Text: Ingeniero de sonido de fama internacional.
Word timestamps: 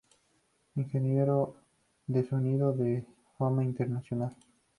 Ingeniero 0.77 1.53
de 2.07 2.27
sonido 2.27 2.73
de 2.73 3.05
fama 3.37 3.63
internacional. 3.63 4.35